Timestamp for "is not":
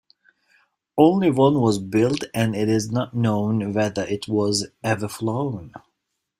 2.67-3.15